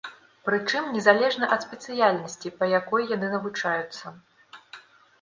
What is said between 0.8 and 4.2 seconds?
незалежна ад спецыяльнасці, па якой яны навучаюцца.